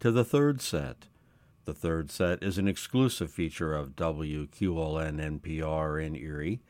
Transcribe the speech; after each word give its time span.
to 0.00 0.10
the 0.10 0.24
third 0.24 0.60
set. 0.60 1.06
The 1.64 1.74
third 1.74 2.10
set 2.10 2.42
is 2.42 2.56
an 2.56 2.66
exclusive 2.66 3.30
feature 3.30 3.74
of 3.74 3.96
WQLN 3.96 5.40
NPR 5.40 6.04
in 6.04 6.16
Erie. 6.16 6.60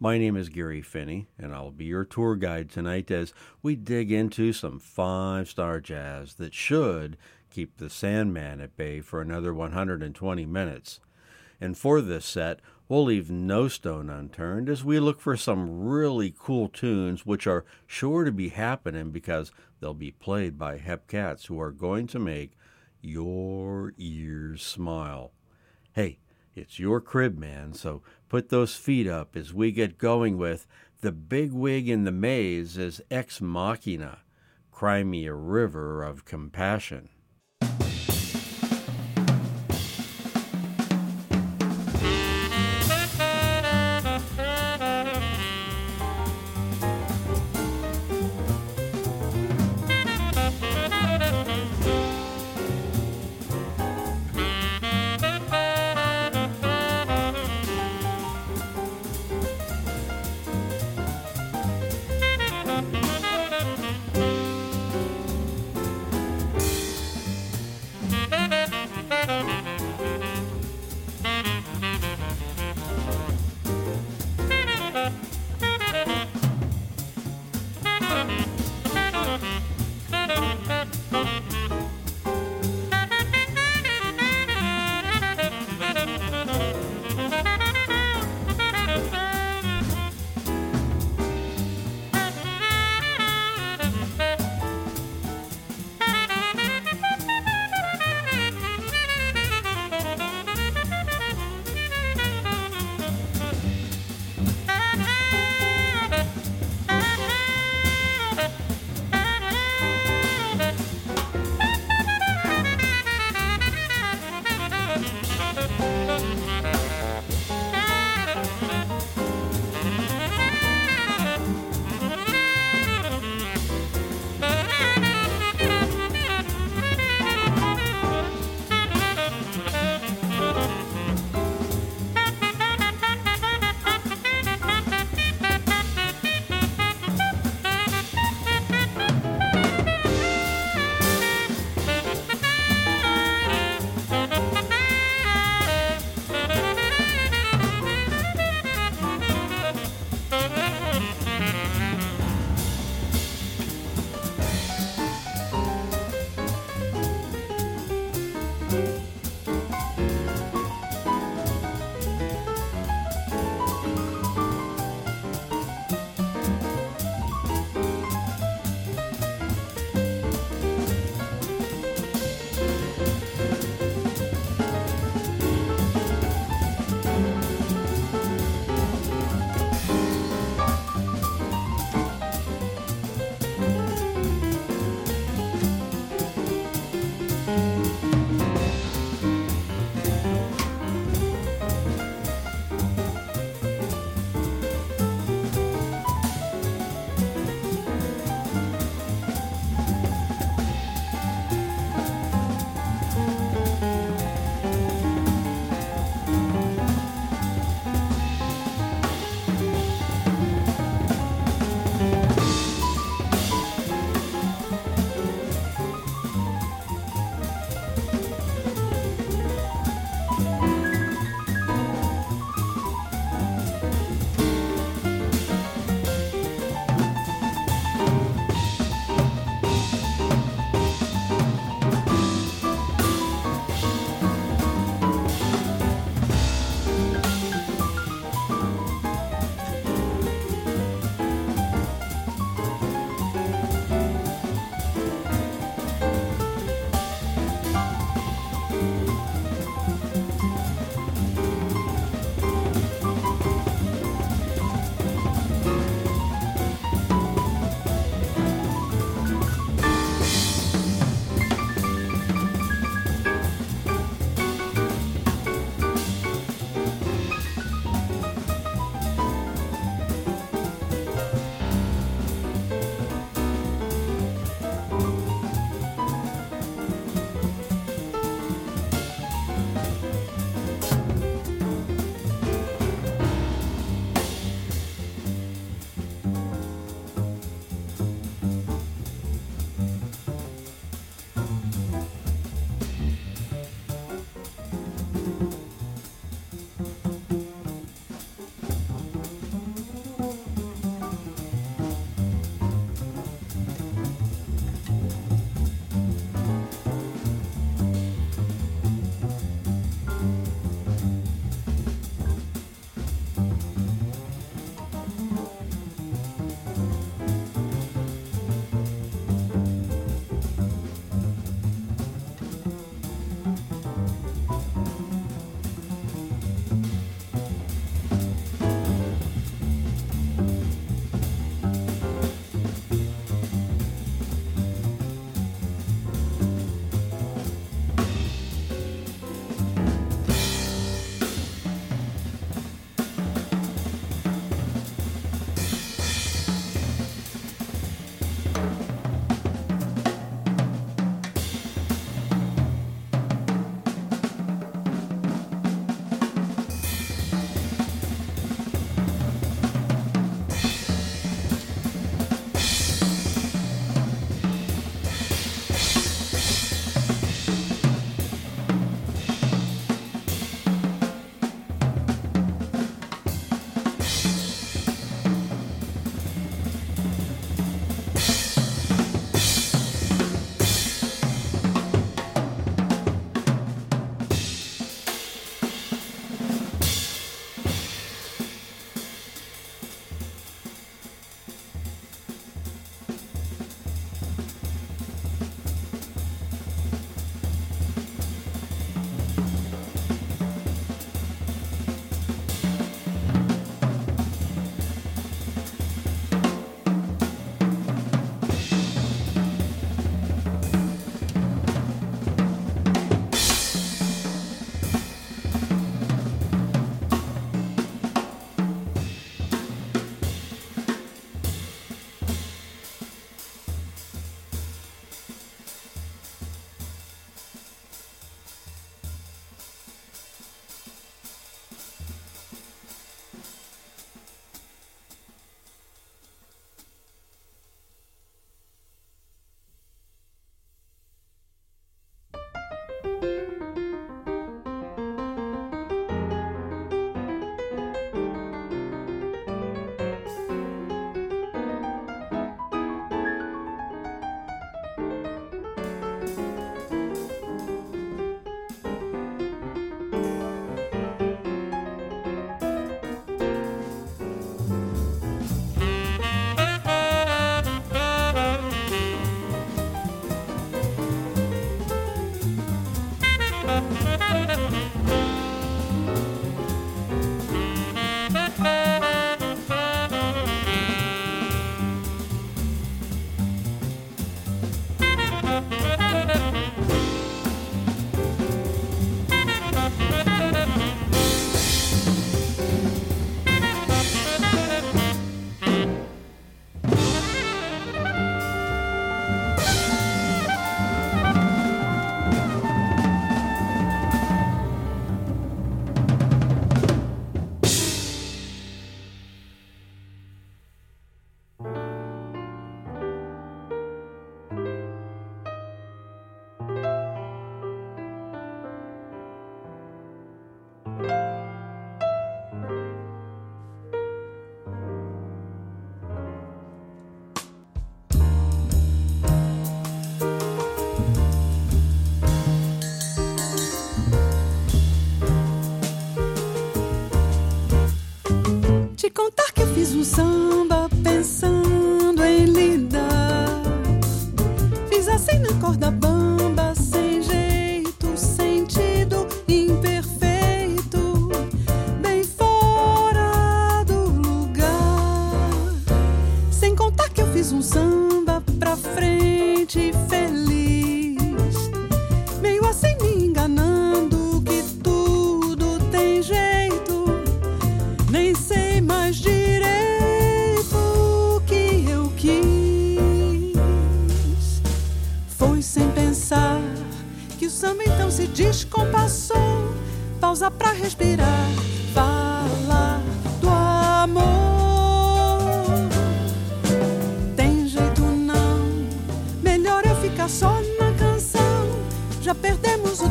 My 0.00 0.16
name 0.16 0.36
is 0.36 0.48
Gary 0.48 0.80
Finney, 0.80 1.26
and 1.38 1.52
I'll 1.52 1.70
be 1.70 1.86
your 1.86 2.04
tour 2.04 2.36
guide 2.36 2.70
tonight 2.70 3.10
as 3.10 3.34
we 3.62 3.74
dig 3.74 4.12
into 4.12 4.52
some 4.52 4.78
five 4.78 5.48
star 5.48 5.80
jazz 5.80 6.34
that 6.34 6.54
should 6.54 7.16
keep 7.50 7.76
the 7.76 7.90
Sandman 7.90 8.60
at 8.60 8.76
bay 8.76 9.00
for 9.00 9.20
another 9.20 9.52
120 9.52 10.46
minutes. 10.46 11.00
And 11.60 11.76
for 11.76 12.00
this 12.00 12.24
set, 12.24 12.60
we'll 12.88 13.04
leave 13.04 13.30
no 13.30 13.68
stone 13.68 14.08
unturned 14.08 14.68
as 14.68 14.84
we 14.84 15.00
look 15.00 15.20
for 15.20 15.36
some 15.36 15.86
really 15.86 16.34
cool 16.38 16.68
tunes 16.68 17.26
which 17.26 17.46
are 17.46 17.64
sure 17.86 18.24
to 18.24 18.32
be 18.32 18.50
happening 18.50 19.10
because 19.10 19.52
they'll 19.80 19.94
be 19.94 20.12
played 20.12 20.58
by 20.58 20.78
Hep 20.78 21.08
Cats 21.08 21.46
who 21.46 21.60
are 21.60 21.72
going 21.72 22.06
to 22.06 22.18
make 22.18 22.52
your 23.00 23.92
ears 23.96 24.62
smile. 24.62 25.32
Hey, 25.92 26.18
it's 26.54 26.78
your 26.78 27.00
crib, 27.00 27.38
man, 27.38 27.72
so 27.72 28.02
put 28.28 28.48
those 28.48 28.76
feet 28.76 29.06
up 29.06 29.36
as 29.36 29.54
we 29.54 29.72
get 29.72 29.98
going 29.98 30.36
with 30.36 30.66
The 31.00 31.12
Big 31.12 31.52
Wig 31.52 31.88
in 31.88 32.04
the 32.04 32.12
Maze 32.12 32.76
is 32.76 33.00
Ex 33.10 33.40
Machina. 33.40 34.18
Crimea 34.72 35.34
river 35.34 36.02
of 36.02 36.24
compassion. 36.24 37.08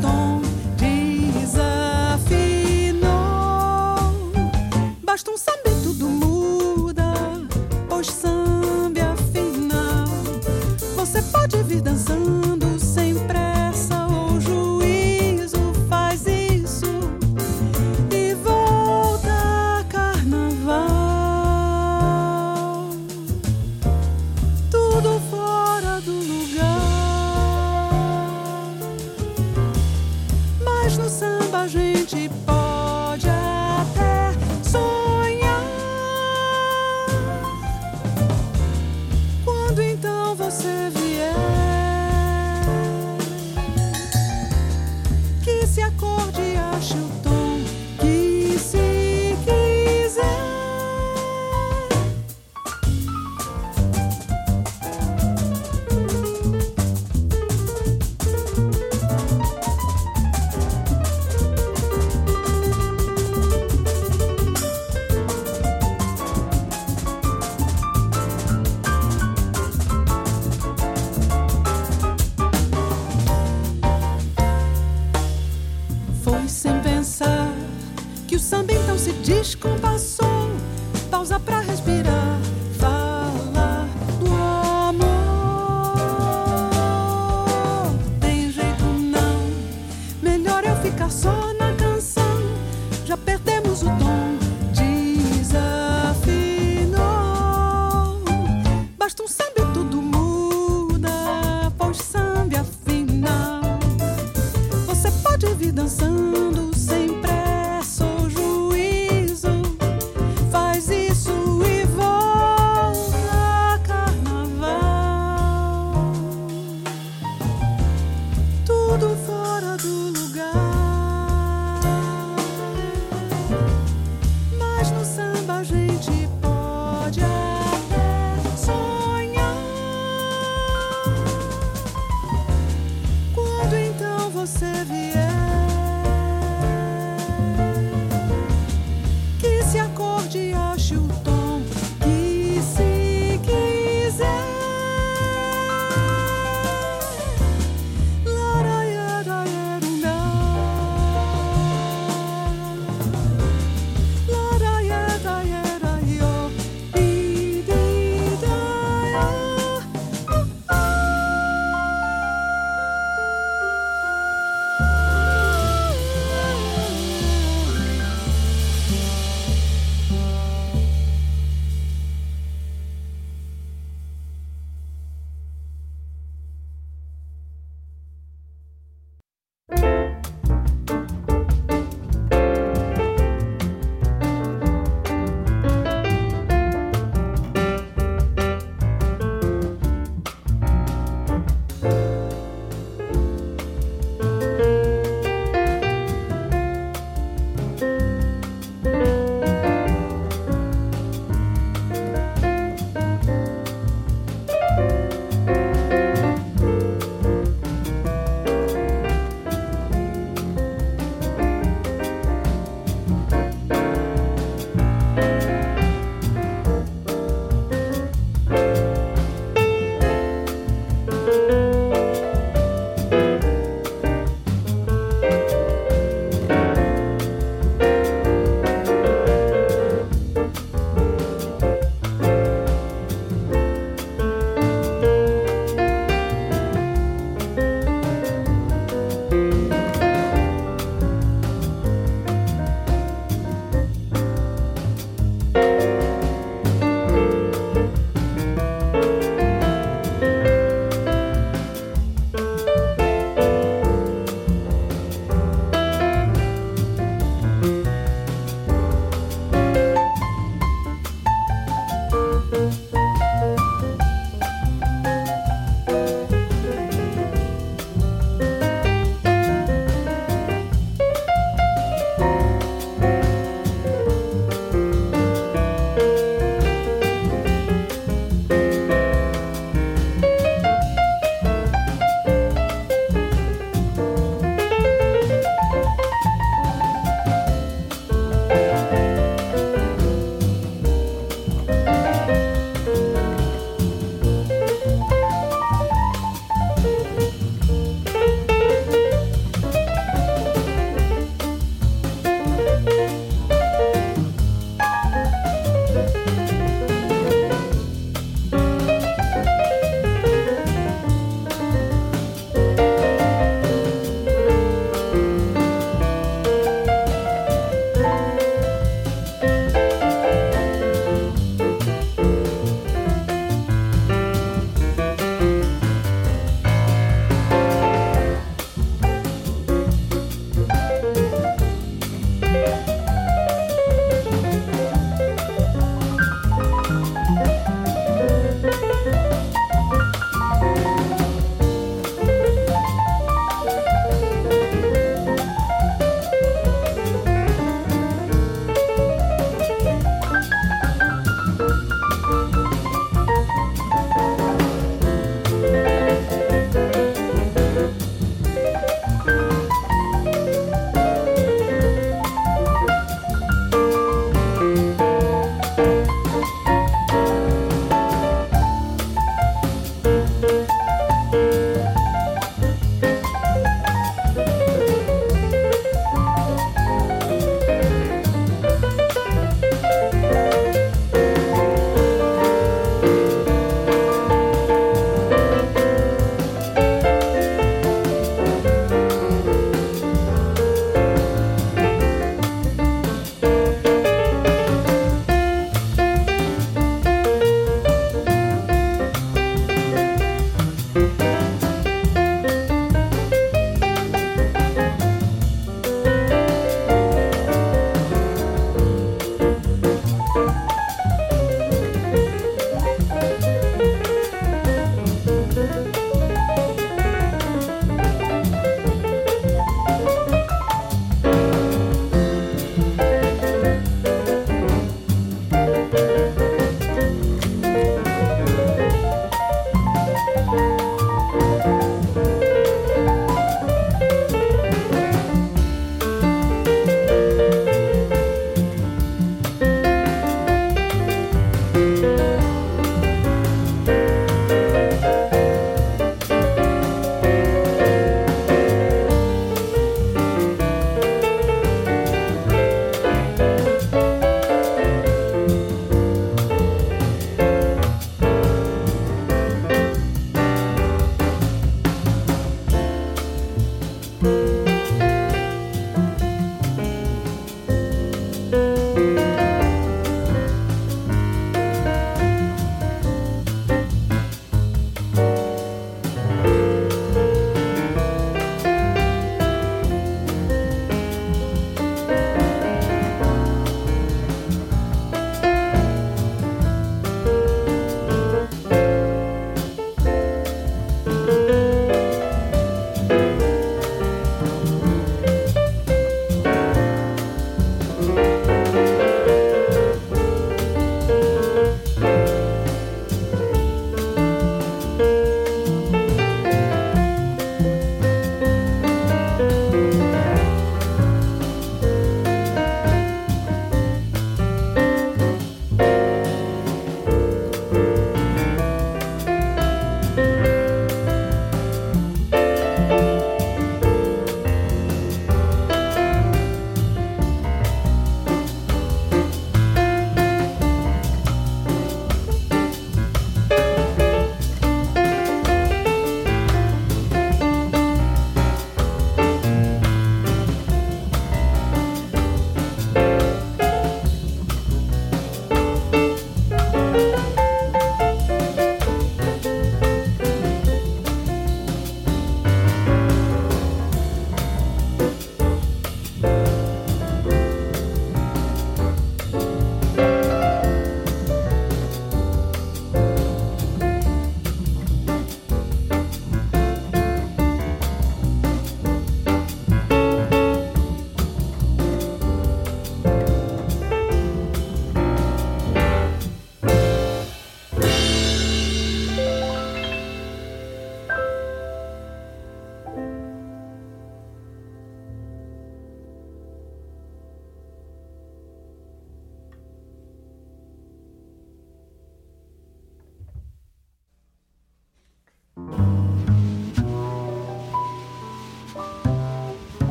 Dançando 0.00 0.51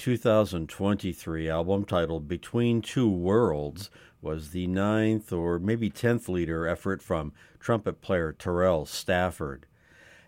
2023 0.00 1.50
album 1.50 1.84
titled 1.84 2.26
Between 2.26 2.80
Two 2.80 3.10
Worlds 3.10 3.90
was 4.22 4.52
the 4.52 4.66
ninth 4.66 5.30
or 5.30 5.58
maybe 5.58 5.90
tenth 5.90 6.26
leader 6.26 6.66
effort 6.66 7.02
from 7.02 7.34
trumpet 7.58 8.00
player 8.00 8.32
Terrell 8.32 8.86
Stafford. 8.86 9.66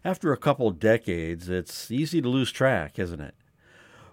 After 0.04 0.30
a 0.30 0.36
couple 0.36 0.70
decades, 0.72 1.48
it's 1.48 1.90
easy 1.90 2.20
to 2.20 2.28
lose 2.28 2.52
track, 2.52 2.98
isn't 2.98 3.22
it? 3.22 3.34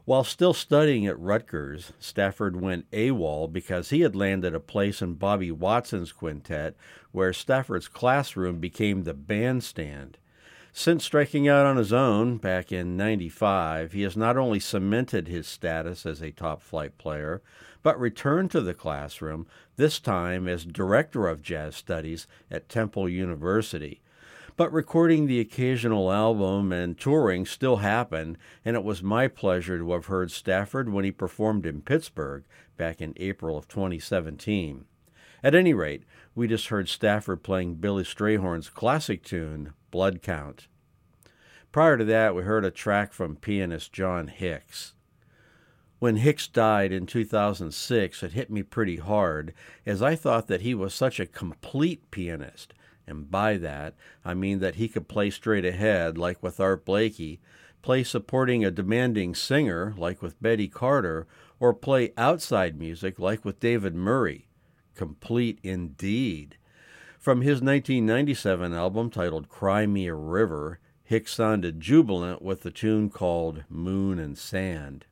While 0.06 0.24
still 0.24 0.54
studying 0.54 1.06
at 1.06 1.20
Rutgers, 1.20 1.92
Stafford 2.00 2.62
went 2.62 2.90
AWOL 2.92 3.52
because 3.52 3.90
he 3.90 4.00
had 4.00 4.16
landed 4.16 4.56
a 4.56 4.62
place 4.62 5.02
in 5.02 5.16
Bobby 5.16 5.52
Watson's 5.52 6.14
quintet, 6.14 6.78
where 7.12 7.34
Stafford's 7.34 7.90
classroom 7.90 8.60
became 8.60 9.04
the 9.04 9.14
bandstand. 9.14 10.19
Since 10.72 11.04
striking 11.04 11.48
out 11.48 11.66
on 11.66 11.78
his 11.78 11.92
own 11.92 12.38
back 12.38 12.72
in 12.72 12.96
95, 12.96 13.92
he 13.92 14.04
has 14.04 14.16
not 14.16 14.38
only 14.38 14.60
cemented 14.60 15.28
his 15.28 15.48
status 15.48 16.06
as 16.06 16.22
a 16.22 16.32
top 16.32 16.62
flight 16.62 16.98
player, 16.98 17.42
but 17.82 18.00
returned 18.00 18.52
to 18.52 18.62
the 18.62 18.74
classroom, 18.74 19.48
this 19.78 20.00
time 20.00 20.48
as 20.48 20.66
director 20.66 21.28
of 21.28 21.42
jazz 21.42 21.76
studies 21.76 22.28
at 22.52 22.70
Temple 22.70 23.10
University. 23.10 24.02
But 24.58 24.72
recording 24.72 25.26
the 25.26 25.40
occasional 25.40 26.12
album 26.12 26.72
and 26.72 27.00
touring 27.00 27.46
still 27.46 27.78
happen, 27.78 28.38
and 28.64 28.76
it 28.76 28.84
was 28.84 29.02
my 29.02 29.28
pleasure 29.28 29.78
to 29.78 29.92
have 29.94 30.08
heard 30.08 30.32
Stafford 30.32 30.90
when 30.92 31.06
he 31.06 31.12
performed 31.12 31.66
in 31.66 31.82
Pittsburgh 31.82 32.44
back 32.78 33.02
in 33.02 33.14
April 33.18 33.58
of 33.58 33.68
2017. 33.68 34.86
At 35.42 35.56
any 35.56 35.74
rate, 35.74 36.04
we 36.36 36.48
just 36.48 36.68
heard 36.68 36.90
Stafford 36.90 37.42
playing 37.42 37.76
Billy 37.76 38.04
Strayhorn's 38.04 38.70
classic 38.70 39.24
tune, 39.24 39.74
Blood 39.92 40.22
Count. 40.22 40.68
Prior 41.72 41.98
to 41.98 42.06
that, 42.06 42.36
we 42.36 42.44
heard 42.44 42.66
a 42.66 42.72
track 42.72 43.14
from 43.14 43.36
pianist 43.36 43.94
John 43.94 44.28
Hicks. 44.28 44.94
When 46.00 46.16
Hicks 46.16 46.48
died 46.48 46.92
in 46.92 47.06
2006, 47.06 48.24
it 48.24 48.32
hit 48.32 48.50
me 48.50 48.64
pretty 48.64 48.98
hard, 48.98 49.54
as 49.86 50.02
I 50.02 50.16
thought 50.16 50.48
that 50.48 50.62
he 50.62 50.74
was 50.74 50.94
such 50.94 51.20
a 51.20 51.26
complete 51.26 52.10
pianist. 52.10 52.74
And 53.06 53.30
by 53.30 53.58
that, 53.58 53.96
I 54.24 54.34
mean 54.34 54.60
that 54.60 54.76
he 54.76 54.88
could 54.88 55.08
play 55.08 55.30
straight 55.30 55.66
ahead, 55.66 56.18
like 56.18 56.42
with 56.42 56.60
Art 56.60 56.86
Blakey, 56.86 57.40
play 57.82 58.04
supporting 58.04 58.64
a 58.64 58.72
demanding 58.72 59.36
singer, 59.36 59.94
like 59.98 60.22
with 60.22 60.42
Betty 60.42 60.68
Carter, 60.68 61.28
or 61.60 61.74
play 61.74 62.14
outside 62.18 62.80
music, 62.80 63.20
like 63.20 63.44
with 63.44 63.60
David 63.60 63.96
Murray. 63.96 64.48
Complete 64.96 65.60
indeed. 65.64 66.58
From 67.20 67.42
his 67.42 67.62
1997 67.62 68.74
album 68.74 69.10
titled 69.10 69.50
Cry 69.50 69.86
Me 69.86 70.08
a 70.08 70.14
River, 70.14 70.80
Hicks 71.04 71.34
sounded 71.34 71.82
jubilant 71.82 72.42
with 72.42 72.62
the 72.62 72.72
tune 72.72 73.10
called 73.10 73.66
Moon 73.68 74.18
and 74.20 74.38
Sand. 74.38 75.06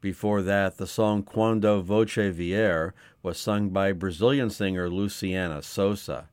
Before 0.00 0.40
that, 0.42 0.76
the 0.76 0.86
song 0.86 1.24
Quando 1.24 1.80
Voce 1.80 2.14
Vier 2.32 2.92
was 3.24 3.40
sung 3.40 3.70
by 3.70 3.90
Brazilian 3.90 4.50
singer 4.50 4.88
Luciana 4.88 5.62
Souza. 5.62 6.28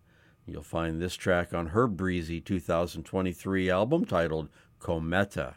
You'll 0.46 0.62
find 0.62 1.02
this 1.02 1.16
track 1.16 1.56
on 1.56 1.68
her 1.70 1.88
breezy 1.88 2.40
2023 2.40 3.72
album 3.72 4.06
titled 4.06 4.50
Cometa. 4.80 5.56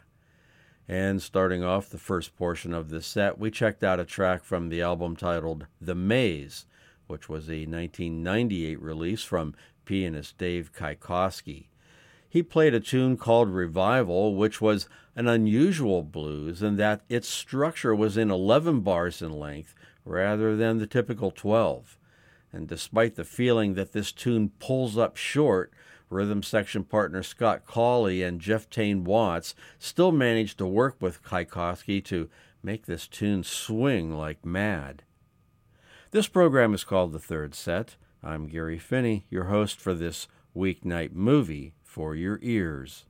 And 0.87 1.21
starting 1.21 1.63
off 1.63 1.91
the 1.91 1.99
first 1.99 2.35
portion 2.35 2.73
of 2.73 2.89
this 2.89 3.05
set, 3.05 3.37
we 3.37 3.51
checked 3.51 3.83
out 3.83 3.99
a 3.99 4.05
track 4.05 4.43
from 4.43 4.69
the 4.69 4.81
album 4.81 5.15
titled 5.15 5.67
The 5.79 5.93
Maze 5.93 6.65
which 7.07 7.27
was 7.27 7.47
a 7.49 7.65
1998 7.65 8.81
release 8.81 9.23
from 9.23 9.55
pianist 9.85 10.37
Dave 10.37 10.71
Kikoski. 10.73 11.67
He 12.29 12.43
played 12.43 12.73
a 12.73 12.79
tune 12.79 13.17
called 13.17 13.49
Revival, 13.49 14.35
which 14.35 14.61
was 14.61 14.87
an 15.15 15.27
unusual 15.27 16.03
blues 16.03 16.61
in 16.61 16.75
that 16.75 17.01
its 17.09 17.27
structure 17.27 17.95
was 17.95 18.17
in 18.17 18.29
11 18.29 18.81
bars 18.81 19.21
in 19.21 19.31
length 19.31 19.73
rather 20.05 20.55
than 20.55 20.77
the 20.77 20.87
typical 20.87 21.31
12. 21.31 21.97
And 22.51 22.67
despite 22.67 23.15
the 23.15 23.23
feeling 23.23 23.73
that 23.73 23.93
this 23.93 24.11
tune 24.11 24.51
pulls 24.59 24.97
up 24.97 25.17
short, 25.17 25.71
rhythm 26.09 26.43
section 26.43 26.83
partner 26.83 27.23
Scott 27.23 27.65
Colley 27.65 28.23
and 28.23 28.39
Jeff 28.39 28.69
Tain 28.69 29.03
Watts 29.03 29.55
still 29.79 30.11
managed 30.11 30.57
to 30.59 30.67
work 30.67 30.97
with 30.99 31.23
Kikoski 31.23 32.03
to 32.05 32.29
make 32.63 32.85
this 32.85 33.07
tune 33.07 33.43
swing 33.43 34.11
like 34.13 34.45
mad. 34.45 35.03
This 36.11 36.29
program 36.29 36.73
is 36.73 36.85
called 36.85 37.11
The 37.11 37.19
Third 37.19 37.53
Set. 37.53 37.97
I'm 38.23 38.47
Gary 38.47 38.79
Finney, 38.79 39.25
your 39.29 39.45
host 39.45 39.77
for 39.77 39.93
this 39.93 40.29
weeknight 40.55 41.11
movie 41.11 41.73
for 41.83 42.15
your 42.15 42.39
ears. 42.41 43.03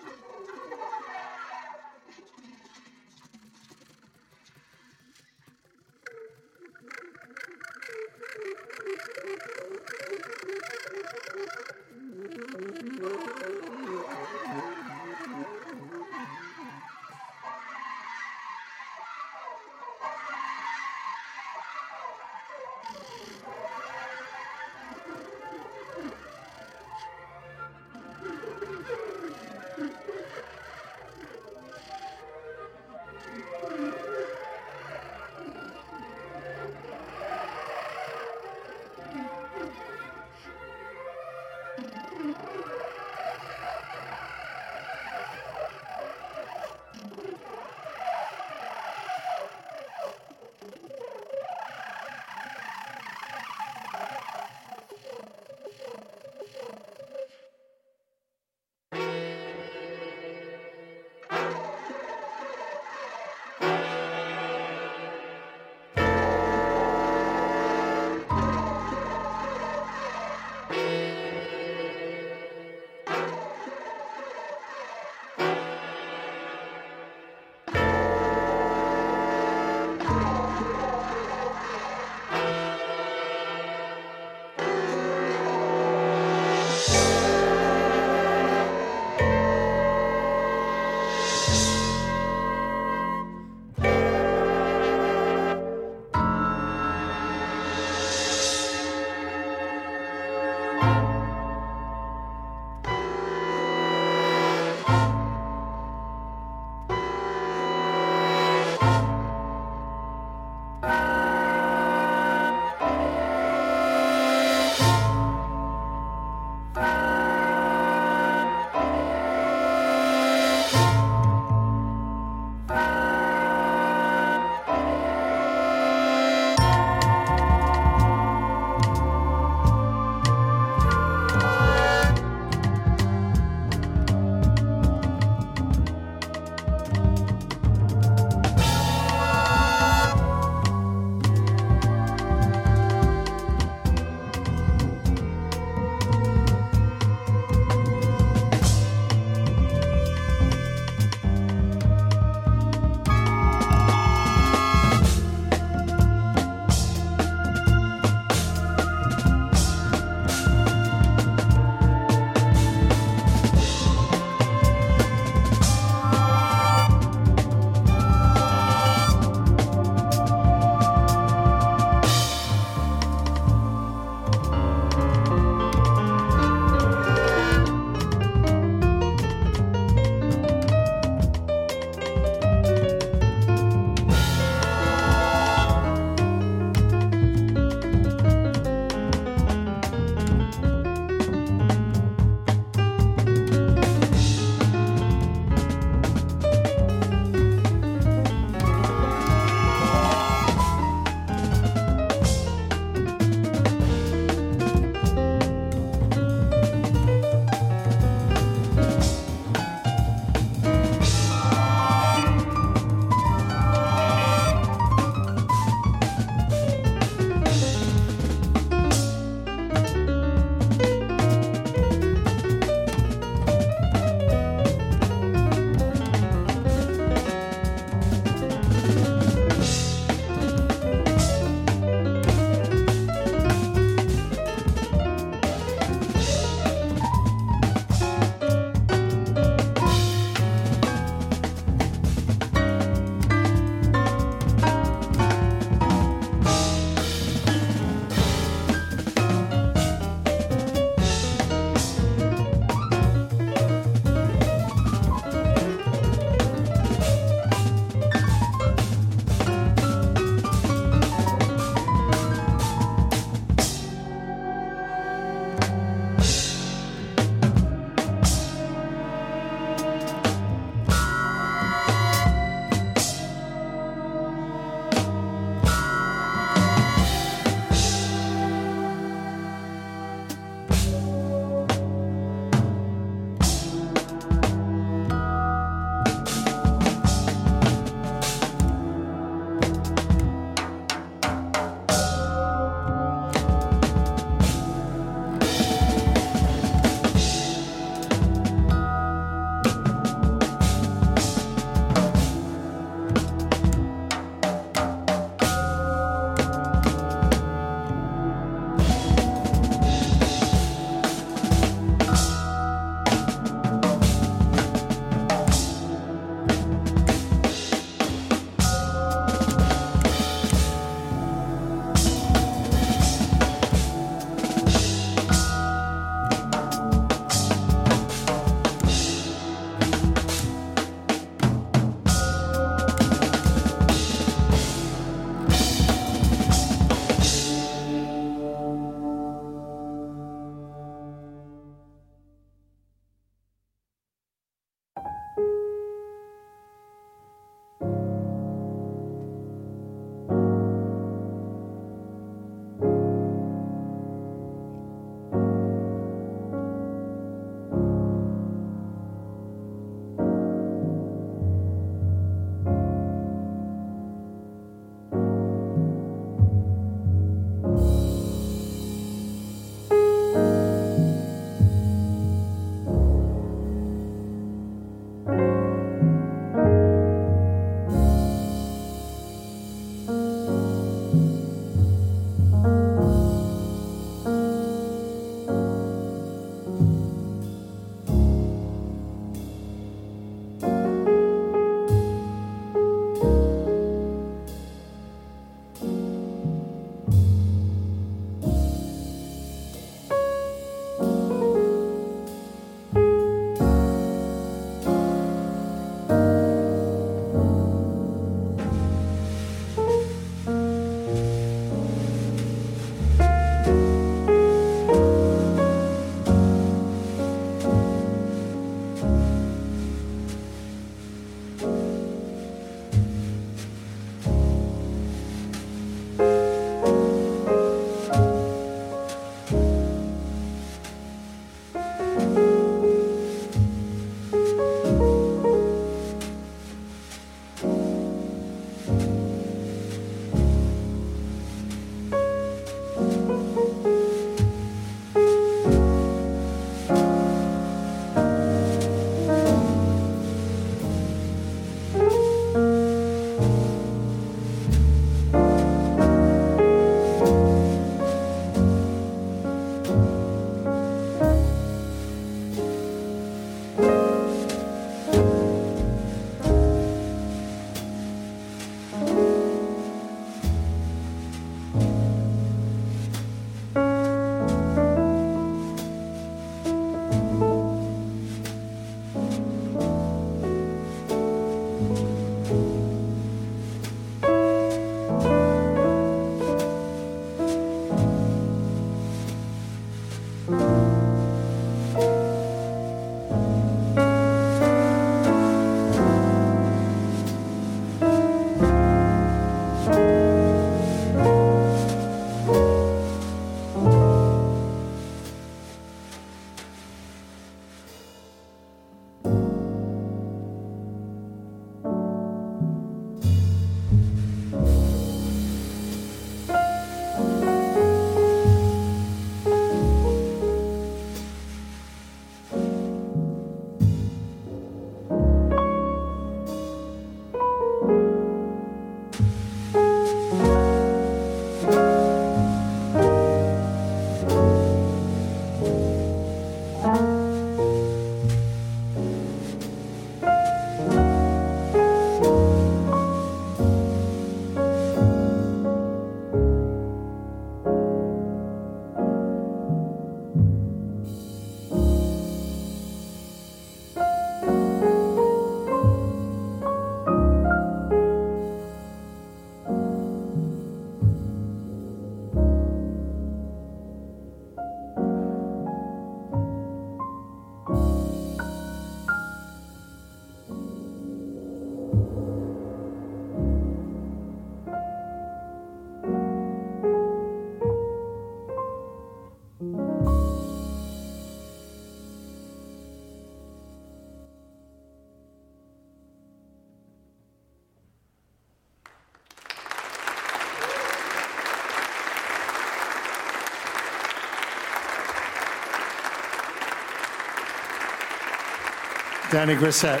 Danny 599.30 599.54
Grissett. 599.56 600.00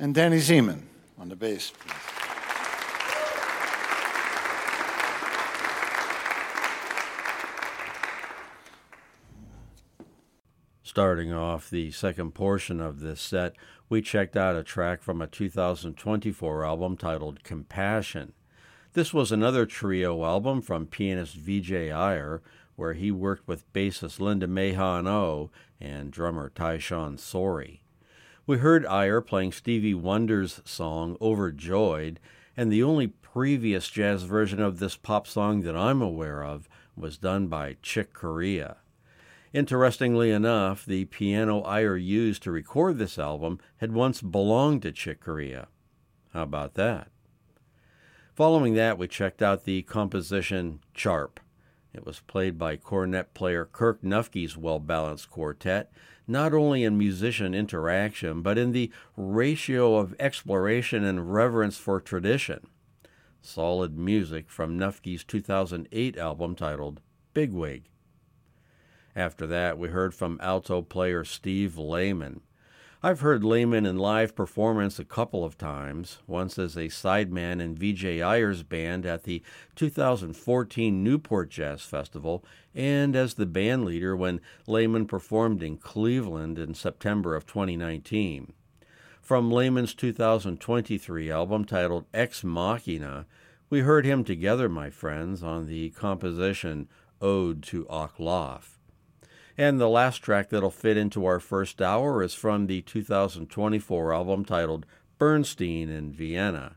And 0.00 0.12
Danny 0.12 0.38
Zeman 0.38 0.82
on 1.16 1.28
the 1.28 1.36
bass. 1.36 1.70
please. 1.70 1.94
Starting 10.82 11.32
off 11.32 11.70
the 11.70 11.92
second 11.92 12.34
portion 12.34 12.80
of 12.80 12.98
this 12.98 13.20
set, 13.20 13.54
we 13.88 14.02
checked 14.02 14.36
out 14.36 14.56
a 14.56 14.64
track 14.64 15.02
from 15.02 15.22
a 15.22 15.28
2024 15.28 16.64
album 16.64 16.96
titled 16.96 17.44
Compassion. 17.44 18.32
This 18.94 19.14
was 19.14 19.30
another 19.30 19.66
trio 19.66 20.24
album 20.24 20.62
from 20.62 20.86
pianist 20.86 21.36
Vijay 21.36 21.92
Iyer, 21.92 22.42
where 22.76 22.94
he 22.94 23.10
worked 23.10 23.46
with 23.46 23.72
bassist 23.72 24.20
Linda 24.20 24.46
Mahon 24.46 25.06
O 25.06 25.50
and 25.80 26.10
drummer 26.10 26.50
Tyshawn 26.50 27.18
Sorey. 27.18 27.82
We 28.46 28.58
heard 28.58 28.84
Iyer 28.86 29.20
playing 29.20 29.52
Stevie 29.52 29.94
Wonder's 29.94 30.60
song 30.64 31.16
Overjoyed, 31.20 32.20
and 32.56 32.70
the 32.70 32.82
only 32.82 33.06
previous 33.06 33.88
jazz 33.88 34.24
version 34.24 34.60
of 34.60 34.78
this 34.78 34.96
pop 34.96 35.26
song 35.26 35.62
that 35.62 35.76
I'm 35.76 36.02
aware 36.02 36.44
of 36.44 36.68
was 36.96 37.16
done 37.18 37.46
by 37.46 37.76
Chick 37.82 38.12
Corea. 38.12 38.76
Interestingly 39.52 40.30
enough, 40.30 40.84
the 40.84 41.04
piano 41.06 41.60
Iyer 41.62 41.96
used 41.96 42.42
to 42.42 42.50
record 42.50 42.98
this 42.98 43.18
album 43.18 43.60
had 43.78 43.92
once 43.92 44.20
belonged 44.20 44.82
to 44.82 44.92
Chick 44.92 45.20
Corea. 45.20 45.68
How 46.32 46.42
about 46.42 46.74
that? 46.74 47.08
Following 48.34 48.74
that, 48.74 48.98
we 48.98 49.06
checked 49.06 49.42
out 49.42 49.64
the 49.64 49.82
composition 49.82 50.80
Charp. 50.92 51.38
It 51.94 52.04
was 52.04 52.20
played 52.20 52.58
by 52.58 52.76
cornet 52.76 53.34
player 53.34 53.64
Kirk 53.64 54.02
Knuffke's 54.02 54.56
well 54.56 54.80
balanced 54.80 55.30
quartet, 55.30 55.92
not 56.26 56.52
only 56.52 56.82
in 56.82 56.98
musician 56.98 57.54
interaction, 57.54 58.42
but 58.42 58.58
in 58.58 58.72
the 58.72 58.90
ratio 59.16 59.96
of 59.96 60.16
exploration 60.18 61.04
and 61.04 61.32
reverence 61.32 61.78
for 61.78 62.00
tradition. 62.00 62.66
Solid 63.40 63.96
music 63.96 64.50
from 64.50 64.76
Knuffke's 64.76 65.22
2008 65.22 66.16
album 66.16 66.56
titled 66.56 67.00
Bigwig. 67.32 67.84
After 69.14 69.46
that, 69.46 69.78
we 69.78 69.88
heard 69.88 70.14
from 70.14 70.40
alto 70.42 70.82
player 70.82 71.24
Steve 71.24 71.78
Lehman. 71.78 72.40
I've 73.04 73.20
heard 73.20 73.44
Lehman 73.44 73.84
in 73.84 73.98
live 73.98 74.34
performance 74.34 74.98
a 74.98 75.04
couple 75.04 75.44
of 75.44 75.58
times, 75.58 76.20
once 76.26 76.58
as 76.58 76.74
a 76.74 76.88
sideman 76.88 77.60
in 77.60 77.76
Vijay 77.76 78.20
Iyer's 78.20 78.62
band 78.62 79.04
at 79.04 79.24
the 79.24 79.42
2014 79.76 81.04
Newport 81.04 81.50
Jazz 81.50 81.82
Festival, 81.82 82.42
and 82.74 83.14
as 83.14 83.34
the 83.34 83.44
band 83.44 83.84
leader 83.84 84.16
when 84.16 84.40
Lehman 84.66 85.04
performed 85.04 85.62
in 85.62 85.76
Cleveland 85.76 86.58
in 86.58 86.72
September 86.72 87.36
of 87.36 87.44
2019. 87.44 88.54
From 89.20 89.52
Lehman's 89.52 89.92
2023 89.92 91.30
album 91.30 91.66
titled 91.66 92.06
Ex 92.14 92.42
Machina, 92.42 93.26
we 93.68 93.80
heard 93.80 94.06
him 94.06 94.24
together, 94.24 94.70
my 94.70 94.88
friends, 94.88 95.42
on 95.42 95.66
the 95.66 95.90
composition 95.90 96.88
Ode 97.20 97.62
to 97.64 97.84
Ochlaf. 97.84 98.73
And 99.56 99.80
the 99.80 99.88
last 99.88 100.18
track 100.18 100.50
that'll 100.50 100.70
fit 100.70 100.96
into 100.96 101.24
our 101.26 101.38
first 101.38 101.80
hour 101.80 102.22
is 102.22 102.34
from 102.34 102.66
the 102.66 102.82
2024 102.82 104.12
album 104.12 104.44
titled 104.44 104.84
Bernstein 105.18 105.88
in 105.88 106.12
Vienna. 106.12 106.76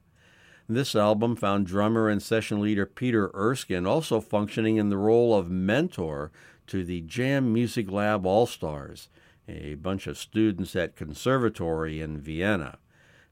This 0.69 0.95
album 0.95 1.36
found 1.36 1.65
drummer 1.65 2.07
and 2.07 2.21
session 2.21 2.61
leader 2.61 2.86
Peter 2.86 3.32
Erskine 3.34 3.88
also 3.88 4.21
functioning 4.21 4.78
in 4.78 4.89
the 4.89 4.97
role 4.97 5.34
of 5.34 5.49
mentor 5.49 6.32
to 6.67 6.84
the 6.84 7.01
Jam 7.01 7.51
Music 7.51 7.89
Lab 7.89 8.25
All 8.25 8.45
Stars, 8.45 9.09
a 9.47 9.75
bunch 9.75 10.05
of 10.05 10.17
students 10.17 10.75
at 10.75 10.95
Conservatory 10.95 12.01
in 12.01 12.19
Vienna. 12.19 12.78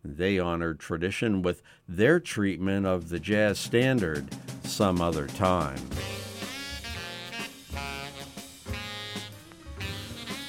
They 0.04 0.40
honored 0.40 0.80
tradition 0.80 1.42
with 1.42 1.62
their 1.88 2.20
treatment 2.20 2.86
of 2.86 3.10
the 3.10 3.20
jazz 3.20 3.60
standard 3.60 4.34
some 4.64 5.02
other 5.02 5.28
time. 5.28 5.80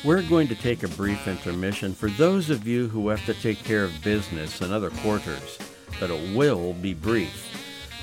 We're 0.06 0.22
going 0.22 0.46
to 0.46 0.54
take 0.54 0.84
a 0.84 0.88
brief 0.88 1.26
intermission 1.26 1.92
for 1.92 2.08
those 2.10 2.48
of 2.48 2.64
you 2.64 2.86
who 2.86 3.08
have 3.08 3.26
to 3.26 3.34
take 3.34 3.64
care 3.64 3.82
of 3.82 4.04
business 4.04 4.60
in 4.60 4.72
other 4.72 4.90
quarters, 4.90 5.58
but 5.98 6.10
it 6.12 6.36
will 6.36 6.74
be 6.74 6.94
brief. 6.94 7.44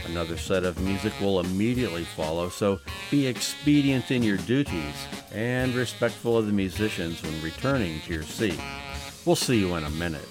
Another 0.05 0.35
set 0.35 0.65
of 0.65 0.81
music 0.81 1.13
will 1.21 1.39
immediately 1.39 2.03
follow, 2.03 2.49
so 2.49 2.81
be 3.09 3.25
expedient 3.25 4.11
in 4.11 4.21
your 4.21 4.35
duties 4.35 5.07
and 5.31 5.73
respectful 5.75 6.37
of 6.37 6.45
the 6.45 6.51
musicians 6.51 7.23
when 7.23 7.41
returning 7.41 8.01
to 8.01 8.13
your 8.13 8.23
seat. 8.23 8.59
We'll 9.25 9.37
see 9.37 9.57
you 9.57 9.73
in 9.75 9.85
a 9.85 9.89
minute. 9.91 10.27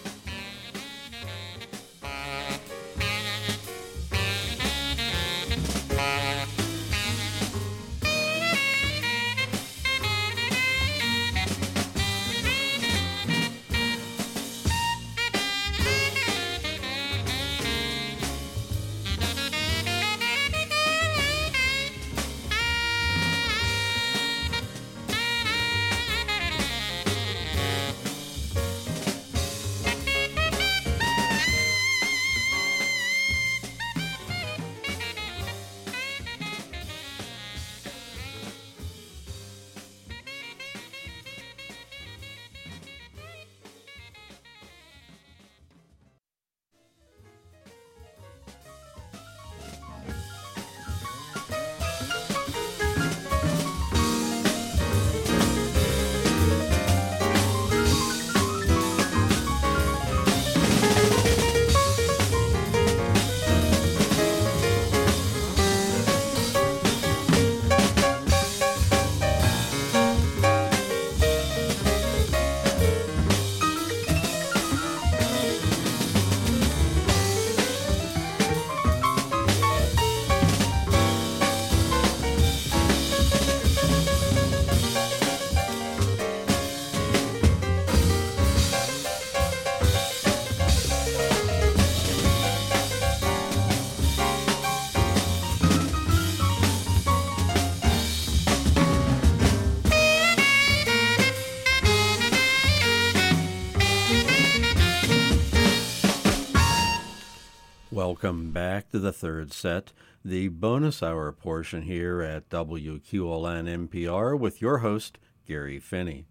Welcome 108.22 108.52
back 108.52 108.88
to 108.90 109.00
the 109.00 109.12
third 109.12 109.52
set, 109.52 109.92
the 110.24 110.46
bonus 110.46 111.02
hour 111.02 111.32
portion 111.32 111.82
here 111.82 112.22
at 112.22 112.48
WQLN 112.50 113.88
NPR 113.88 114.38
with 114.38 114.62
your 114.62 114.78
host, 114.78 115.18
Gary 115.44 115.80
Finney. 115.80 116.26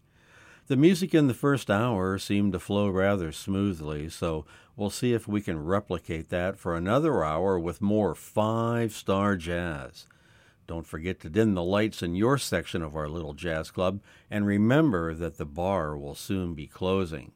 The 0.68 0.78
music 0.78 1.14
in 1.14 1.28
the 1.28 1.34
first 1.34 1.70
hour 1.70 2.18
seemed 2.18 2.54
to 2.54 2.62
flow 2.62 2.88
rather 2.88 3.34
smoothly, 3.34 4.08
so 4.08 4.46
we'll 4.78 4.90
see 4.90 5.12
if 5.12 5.28
we 5.28 5.42
can 5.42 5.66
replicate 5.66 6.30
that 6.30 6.58
for 6.58 6.78
another 6.78 7.26
hour 7.26 7.60
with 7.60 7.82
more 7.82 8.16
five 8.16 8.94
star 8.94 9.36
jazz. 9.36 10.08
Don't 10.68 10.88
forget 10.88 11.20
to 11.20 11.30
dim 11.30 11.56
the 11.56 11.62
lights 11.64 12.02
in 12.02 12.16
your 12.16 12.38
section 12.38 12.82
of 12.82 12.96
our 12.96 13.10
little 13.10 13.34
jazz 13.34 13.70
club, 13.70 14.00
and 14.30 14.46
remember 14.46 15.14
that 15.14 15.38
the 15.38 15.46
bar 15.46 15.98
will 15.98 16.16
soon 16.16 16.54
be 16.54 16.68
closing. 16.68 17.34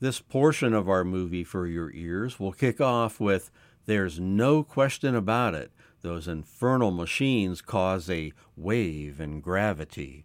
This 0.00 0.20
portion 0.20 0.74
of 0.74 0.88
our 0.88 1.04
movie 1.04 1.44
for 1.44 1.68
your 1.68 1.92
ears 1.92 2.40
will 2.40 2.52
kick 2.52 2.80
off 2.80 3.20
with 3.20 3.52
There's 3.86 4.18
No 4.18 4.62
Question 4.62 5.14
About 5.14 5.54
It. 5.54 5.70
Those 6.00 6.26
infernal 6.26 6.90
machines 6.90 7.60
cause 7.60 8.08
a 8.08 8.32
wave 8.56 9.20
in 9.20 9.40
gravity. 9.40 10.24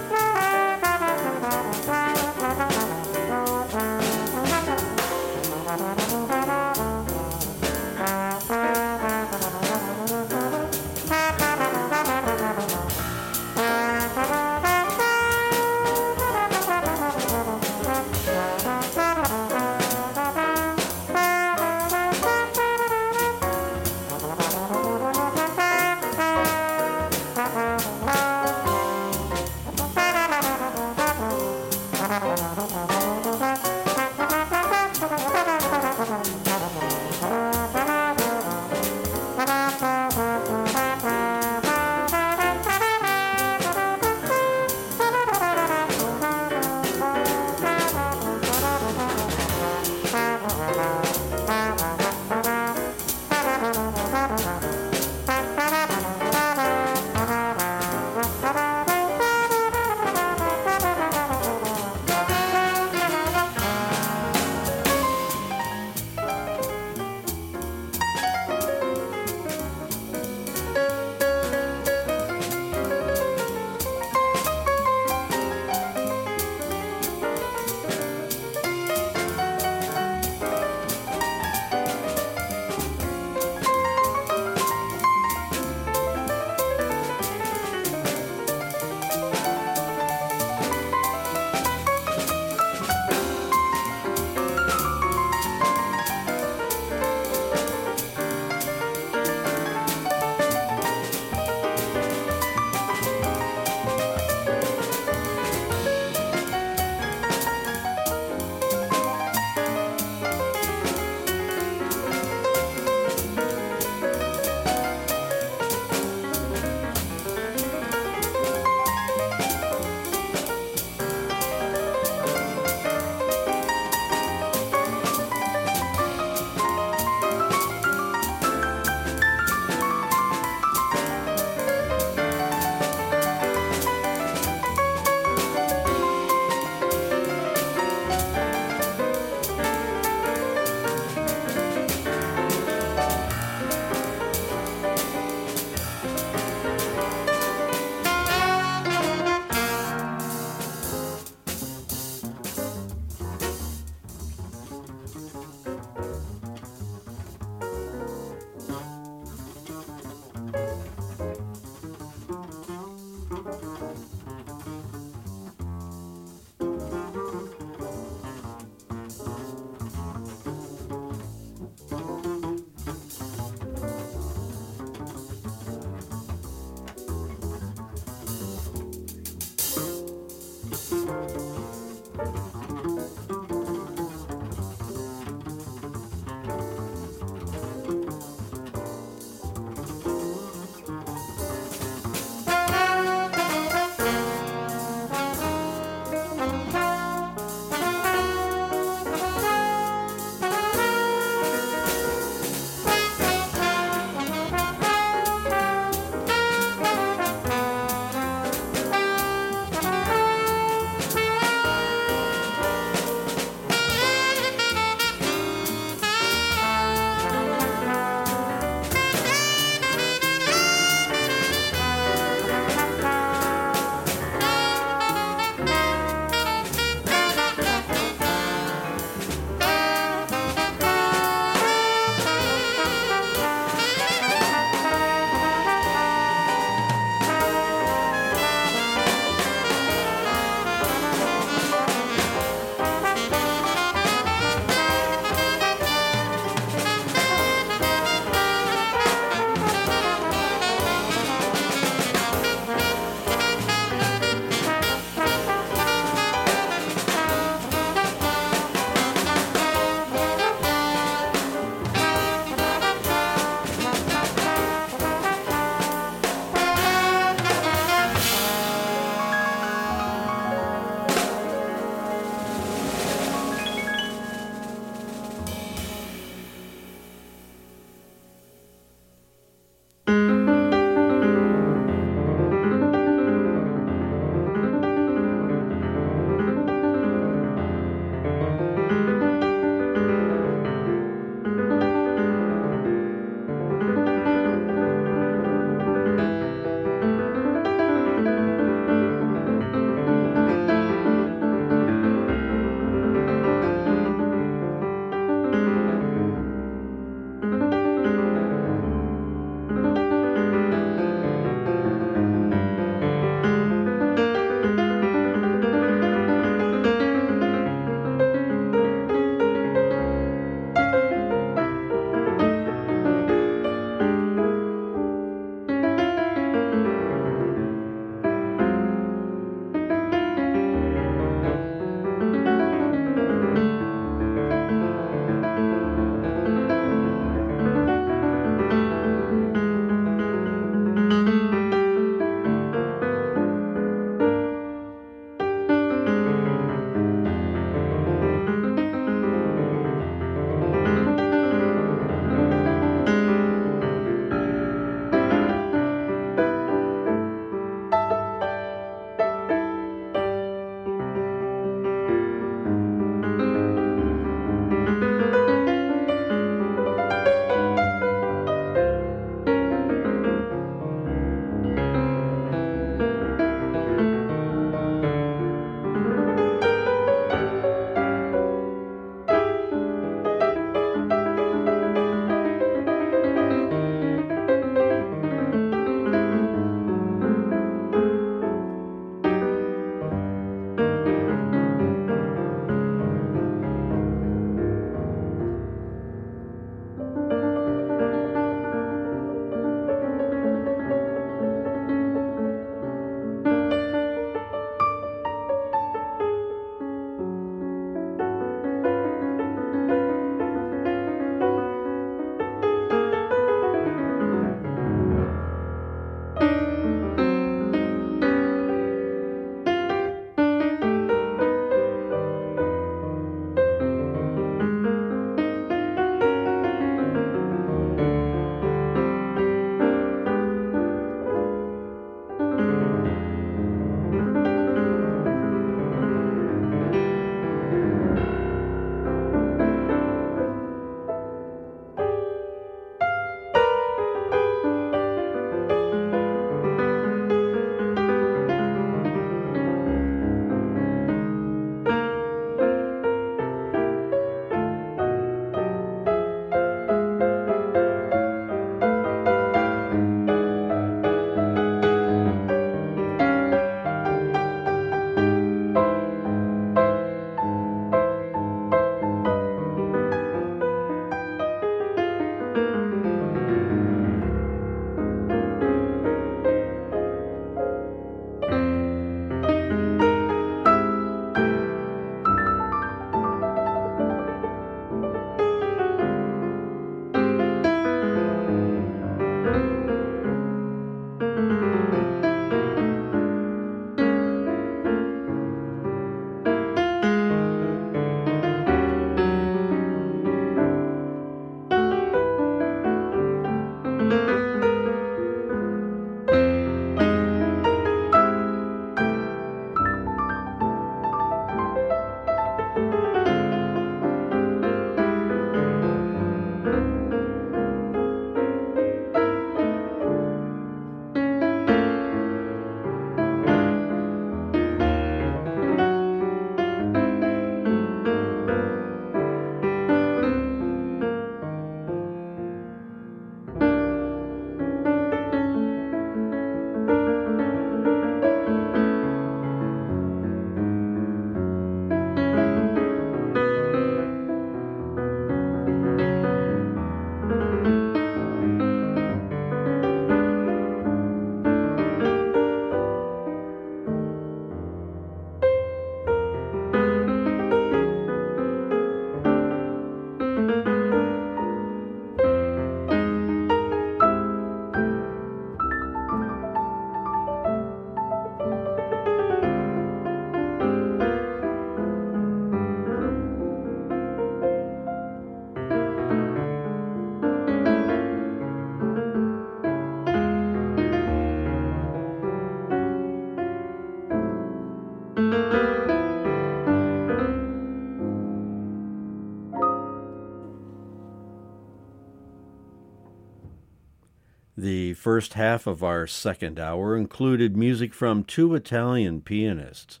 First 595.06 595.34
half 595.34 595.68
of 595.68 595.84
our 595.84 596.08
second 596.08 596.58
hour 596.58 596.96
included 596.96 597.56
music 597.56 597.94
from 597.94 598.24
two 598.24 598.56
Italian 598.56 599.20
pianists. 599.20 600.00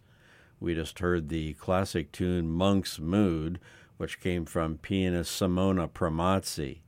We 0.58 0.74
just 0.74 0.98
heard 0.98 1.28
the 1.28 1.52
classic 1.52 2.10
tune 2.10 2.50
Monk's 2.50 2.98
Mood, 2.98 3.60
which 3.98 4.18
came 4.18 4.44
from 4.44 4.78
pianist 4.78 5.30
Simona 5.40 5.88
Premazzi. 5.88 6.80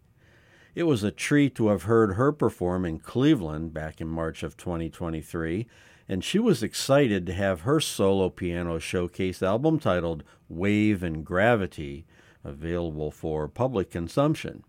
It 0.74 0.82
was 0.82 1.04
a 1.04 1.12
treat 1.12 1.54
to 1.54 1.68
have 1.68 1.84
heard 1.84 2.14
her 2.14 2.32
perform 2.32 2.84
in 2.84 2.98
Cleveland 2.98 3.72
back 3.72 4.00
in 4.00 4.08
March 4.08 4.42
of 4.42 4.56
2023, 4.56 5.68
and 6.08 6.24
she 6.24 6.40
was 6.40 6.60
excited 6.60 7.24
to 7.24 7.34
have 7.34 7.60
her 7.60 7.78
solo 7.78 8.30
piano 8.30 8.80
showcase 8.80 9.44
album 9.44 9.78
titled 9.78 10.24
Wave 10.48 11.04
and 11.04 11.24
Gravity 11.24 12.04
available 12.42 13.12
for 13.12 13.46
public 13.46 13.92
consumption. 13.92 14.64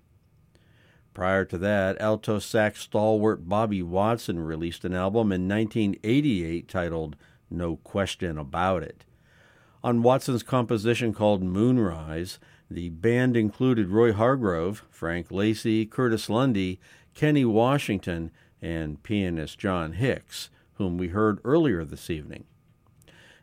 Prior 1.19 1.43
to 1.43 1.57
that, 1.57 1.99
alto 1.99 2.39
sax 2.39 2.79
stalwart 2.83 3.49
Bobby 3.49 3.83
Watson 3.83 4.39
released 4.39 4.85
an 4.85 4.93
album 4.93 5.33
in 5.33 5.49
1988 5.49 6.65
titled 6.69 7.17
No 7.51 7.75
Question 7.75 8.37
About 8.37 8.83
It. 8.83 9.03
On 9.83 10.01
Watson's 10.01 10.43
composition 10.43 11.13
called 11.13 11.43
Moonrise, 11.43 12.39
the 12.71 12.87
band 12.87 13.35
included 13.35 13.89
Roy 13.89 14.13
Hargrove, 14.13 14.85
Frank 14.89 15.29
Lacy, 15.29 15.85
Curtis 15.85 16.29
Lundy, 16.29 16.79
Kenny 17.13 17.43
Washington, 17.43 18.31
and 18.61 19.03
pianist 19.03 19.59
John 19.59 19.91
Hicks, 19.91 20.49
whom 20.75 20.97
we 20.97 21.09
heard 21.09 21.41
earlier 21.43 21.83
this 21.83 22.09
evening. 22.09 22.45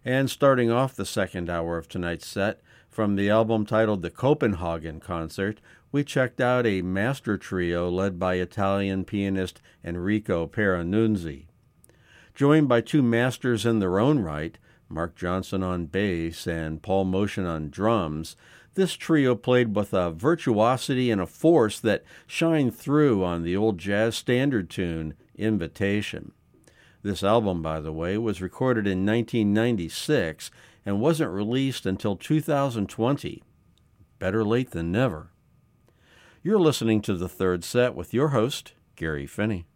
And 0.02 0.30
starting 0.30 0.70
off 0.70 0.96
the 0.96 1.04
second 1.04 1.50
hour 1.50 1.76
of 1.76 1.90
tonight's 1.90 2.26
set, 2.26 2.62
from 2.88 3.16
the 3.16 3.28
album 3.28 3.66
titled 3.66 4.00
The 4.00 4.08
Copenhagen 4.08 4.98
Concert, 4.98 5.60
we 5.97 6.05
checked 6.05 6.43
out 6.43 6.66
a 6.66 6.82
master 6.82 7.39
trio 7.39 7.89
led 7.89 8.18
by 8.18 8.35
Italian 8.35 9.02
pianist 9.02 9.62
Enrico 9.82 10.47
Pieranunzi. 10.47 11.47
Joined 12.35 12.68
by 12.68 12.82
two 12.82 13.01
masters 13.01 13.64
in 13.64 13.78
their 13.78 13.98
own 13.98 14.18
right, 14.18 14.59
Marc 14.90 15.16
Johnson 15.16 15.62
on 15.62 15.86
bass 15.86 16.47
and 16.47 16.82
Paul 16.82 17.06
Motian 17.06 17.47
on 17.47 17.70
drums, 17.70 18.36
this 18.74 18.93
trio 18.93 19.35
played 19.35 19.74
with 19.74 19.94
a 19.94 20.10
virtuosity 20.10 21.10
and 21.10 21.18
a 21.18 21.27
force 21.27 21.81
that 21.81 22.05
shine 22.27 22.70
through 22.70 23.24
on 23.24 23.43
the 23.43 23.56
old 23.56 23.78
jazz 23.78 24.16
standard 24.16 24.68
tune, 24.68 25.14
Invitation. 25.35 26.32
This 27.02 27.24
album, 27.24 27.62
by 27.62 27.81
the 27.81 27.90
way, 27.90 28.18
was 28.18 28.43
recorded 28.43 28.86
in 28.86 29.06
1996 29.06 30.51
and 30.85 31.01
wasn't 31.01 31.31
released 31.31 31.86
until 31.86 32.16
2020. 32.16 33.43
Better 34.18 34.44
late 34.44 34.73
than 34.73 34.93
never. 34.93 35.31
You're 36.47 36.60
listening 36.60 37.02
to 37.02 37.14
the 37.14 37.28
third 37.28 37.64
set 37.64 37.97
with 37.97 38.14
your 38.14 38.28
host, 38.28 38.74
Gary 38.94 39.27
Finney. 39.27 39.66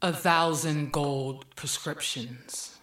A 0.00 0.12
thousand 0.12 0.92
gold 0.92 1.44
prescriptions. 1.56 2.77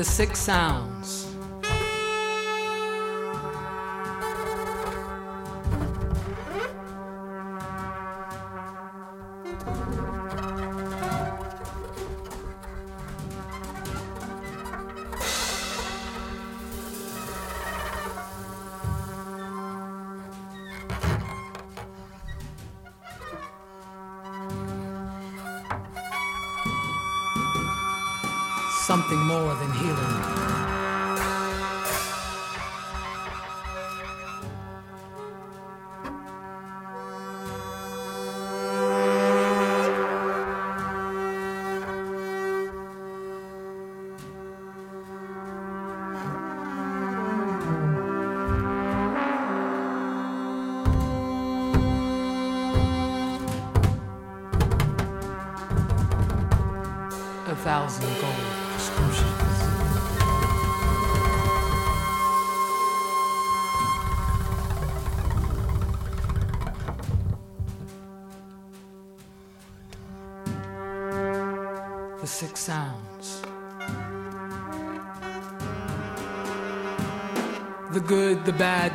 The 0.00 0.04
six 0.04 0.38
sounds. 0.38 0.89
Something 28.90 29.20
more 29.20 29.54
than 29.54 29.70
healing. 29.70 30.69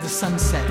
The 0.06 0.12
sunset. 0.12 0.64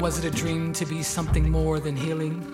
Was 0.00 0.18
it 0.18 0.24
a 0.24 0.30
dream 0.30 0.72
to 0.72 0.86
be 0.86 1.02
something 1.02 1.50
more 1.50 1.78
than 1.78 1.94
healing? 1.94 2.53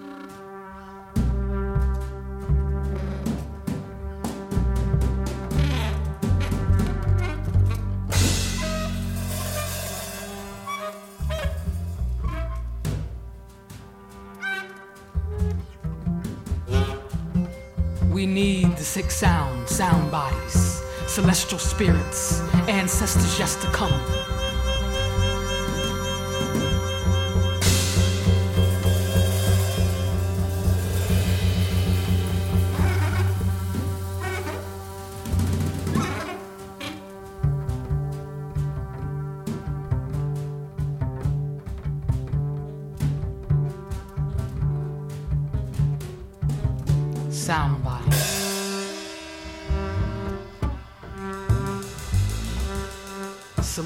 Sound, 19.20 19.68
sound 19.68 20.10
bodies, 20.10 20.82
celestial 21.06 21.58
spirits, 21.58 22.40
ancestors 22.68 23.38
yet 23.38 23.54
to 23.60 23.66
come. 23.66 24.39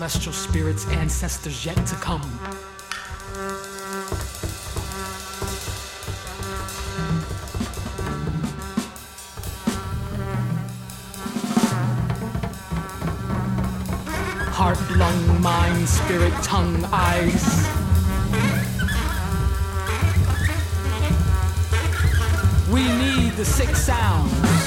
Celestial 0.05 0.35
spirits, 0.35 0.87
ancestors 0.89 1.65
yet 1.65 1.77
to 1.87 1.95
come. 1.95 2.21
Heart, 14.51 14.91
lung, 14.91 15.41
mind, 15.41 15.89
spirit, 15.89 16.35
tongue, 16.43 16.85
eyes. 16.93 17.67
We 22.71 22.83
need 22.83 23.33
the 23.37 23.45
six 23.47 23.83
sounds. 23.87 24.64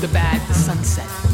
The 0.00 0.08
bad, 0.08 0.40
the 0.48 0.54
sunset. 0.54 1.29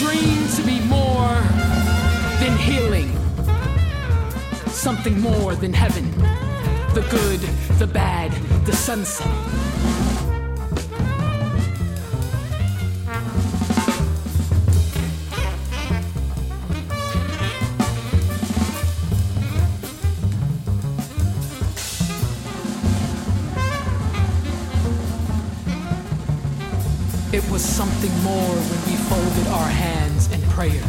Dream 0.00 0.48
to 0.56 0.62
be 0.62 0.80
more 0.88 1.34
than 2.40 2.56
healing? 2.56 3.20
something 4.80 5.20
more 5.20 5.54
than 5.54 5.74
heaven. 5.74 6.10
The 6.94 7.06
good, 7.10 7.40
the 7.78 7.86
bad, 7.86 8.32
the 8.64 8.72
sunset. 8.72 9.26
It 27.32 27.48
was 27.50 27.62
something 27.62 28.12
more 28.22 28.79
folded 29.10 29.48
our 29.48 29.68
hands 29.68 30.30
in 30.30 30.40
prayer. 30.42 30.84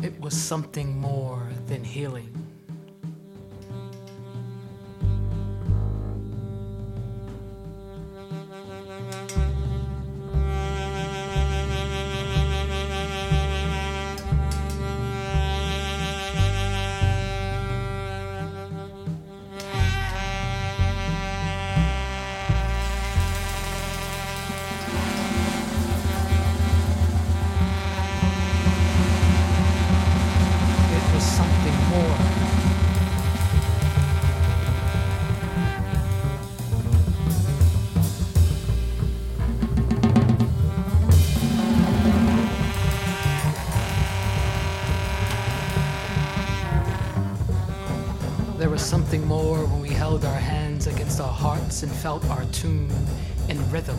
It 0.00 0.20
was 0.20 0.40
something 0.40 0.96
more 0.96 1.48
than 1.66 1.82
healing. 1.82 2.35
And 51.82 51.92
felt 51.92 52.24
our 52.26 52.44
tune 52.46 52.90
and 53.48 53.72
rhythm. 53.72 53.98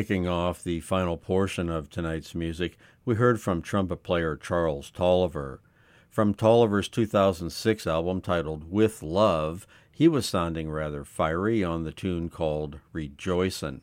Kicking 0.00 0.26
off 0.26 0.64
the 0.64 0.80
final 0.80 1.18
portion 1.18 1.68
of 1.68 1.90
tonight's 1.90 2.34
music, 2.34 2.78
we 3.04 3.16
heard 3.16 3.38
from 3.38 3.60
trumpet 3.60 4.02
player 4.02 4.34
Charles 4.34 4.90
Tolliver. 4.90 5.60
From 6.08 6.32
Tolliver's 6.32 6.88
2006 6.88 7.86
album 7.86 8.22
titled 8.22 8.70
With 8.70 9.02
Love, 9.02 9.66
he 9.92 10.08
was 10.08 10.24
sounding 10.24 10.70
rather 10.70 11.04
fiery 11.04 11.62
on 11.62 11.84
the 11.84 11.92
tune 11.92 12.30
called 12.30 12.78
Rejoicin'. 12.94 13.82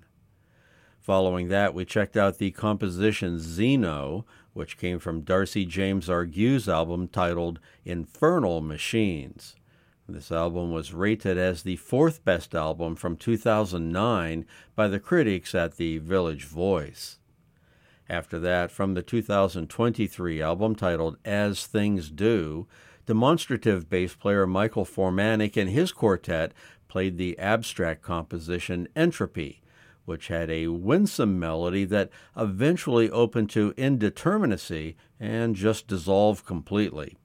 Following 1.00 1.50
that, 1.50 1.76
we 1.76 1.86
checked 1.86 2.18
out 2.18 2.40
the 2.40 2.50
composition 2.50 3.38
Zeno, 3.38 4.26
which 4.54 4.80
came 4.80 4.98
from 4.98 5.22
Darcy 5.22 5.68
James 5.68 6.10
Argue's 6.10 6.68
album 6.68 7.10
titled 7.10 7.60
Infernal 7.86 8.62
Machines. 8.62 9.56
This 10.10 10.32
album 10.32 10.72
was 10.72 10.94
rated 10.94 11.38
as 11.38 11.64
the 11.64 11.76
fourth 11.76 12.24
best 12.24 12.56
album 12.56 12.96
from 12.96 13.18
2009 13.18 14.46
by 14.74 14.88
the 14.88 15.02
critics 15.02 15.54
at 15.54 15.76
the 15.76 15.98
Village 15.98 16.46
Voice. 16.46 17.20
After 18.08 18.40
that, 18.40 18.72
from 18.72 18.94
the 18.94 19.02
2023 19.02 20.42
album 20.42 20.76
titled 20.76 21.18
As 21.26 21.66
Things 21.66 22.10
Do, 22.10 22.68
demonstrative 23.06 23.90
bass 23.90 24.16
player 24.16 24.48
Michael 24.48 24.86
Formanek 24.86 25.58
and 25.58 25.70
his 25.70 25.92
quartet 25.92 26.54
played 26.88 27.18
the 27.18 27.38
abstract 27.38 28.02
composition 28.02 28.88
Entropy, 28.96 29.62
which 30.06 30.30
had 30.30 30.50
a 30.50 30.68
winsome 30.68 31.38
melody 31.38 31.84
that 31.84 32.10
eventually 32.38 33.10
opened 33.10 33.50
to 33.50 33.74
indeterminacy 33.74 34.96
and 35.20 35.54
just 35.54 35.86
dissolved 35.86 36.46
completely. 36.46 37.18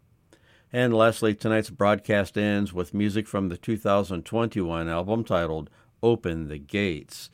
And 0.72 0.94
lastly, 0.94 1.34
tonight's 1.34 1.68
broadcast 1.68 2.38
ends 2.38 2.72
with 2.72 2.94
music 2.94 3.28
from 3.28 3.50
the 3.50 3.58
2021 3.58 4.88
album 4.88 5.22
titled 5.22 5.68
Open 6.02 6.48
the 6.48 6.58
Gates. 6.58 7.28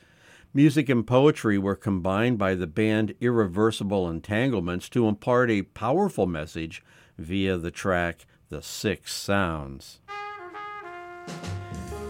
Music 0.53 0.89
and 0.89 1.07
poetry 1.07 1.57
were 1.57 1.75
combined 1.75 2.37
by 2.37 2.53
the 2.53 2.67
band 2.67 3.15
Irreversible 3.21 4.09
Entanglements 4.09 4.89
to 4.89 5.07
impart 5.07 5.49
a 5.49 5.61
powerful 5.61 6.27
message 6.27 6.83
via 7.17 7.57
the 7.57 7.71
track 7.71 8.25
The 8.49 8.61
Six 8.61 9.13
Sounds. 9.15 10.01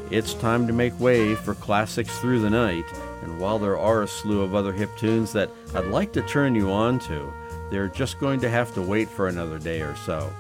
It's 0.10 0.34
time 0.34 0.66
to 0.66 0.74
make 0.74 1.00
way 1.00 1.36
for 1.36 1.54
classics 1.54 2.18
through 2.18 2.42
the 2.42 2.50
night, 2.50 2.86
and 3.22 3.40
while 3.40 3.60
there 3.60 3.78
are 3.78 4.02
a 4.02 4.08
slew 4.08 4.42
of 4.42 4.56
other 4.56 4.74
hip 4.74 4.90
tunes 4.98 5.32
that 5.34 5.52
I'd 5.76 5.86
like 5.86 6.12
to 6.14 6.24
turn 6.24 6.56
you 6.56 6.72
on 6.72 6.98
to, 7.02 7.32
they're 7.70 7.88
just 7.88 8.20
going 8.20 8.40
to 8.40 8.50
have 8.50 8.74
to 8.74 8.82
wait 8.82 9.10
for 9.10 9.28
another 9.28 9.60
day 9.60 9.82
or 9.82 9.96
so 9.96 10.34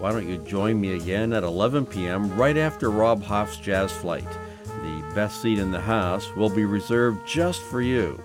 why 0.00 0.12
don't 0.12 0.26
you 0.26 0.38
join 0.38 0.80
me 0.80 0.94
again 0.94 1.34
at 1.34 1.42
11 1.42 1.84
p.m. 1.84 2.34
right 2.34 2.56
after 2.56 2.90
Rob 2.90 3.22
Hoff's 3.22 3.58
Jazz 3.58 3.92
Flight? 3.92 4.26
The 4.64 5.12
best 5.14 5.42
seat 5.42 5.58
in 5.58 5.70
the 5.70 5.80
house 5.80 6.34
will 6.34 6.48
be 6.48 6.64
reserved 6.64 7.28
just 7.28 7.60
for 7.60 7.82
you. 7.82 8.18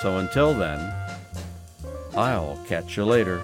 So 0.00 0.16
until 0.16 0.54
then, 0.54 0.90
I'll 2.16 2.58
catch 2.66 2.96
you 2.96 3.04
later. 3.04 3.42